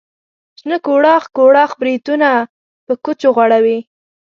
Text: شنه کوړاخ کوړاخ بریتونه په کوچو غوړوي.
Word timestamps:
شنه 0.59 0.77
کوړاخ 0.85 1.23
کوړاخ 1.37 1.71
بریتونه 1.81 2.29
په 2.85 2.93
کوچو 3.03 3.29
غوړوي. 3.35 3.77